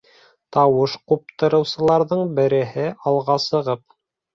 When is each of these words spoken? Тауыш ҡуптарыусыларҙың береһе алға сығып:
Тауыш 0.55 0.95
ҡуптарыусыларҙың 1.11 2.35
береһе 2.43 2.91
алға 3.15 3.41
сығып: 3.51 3.91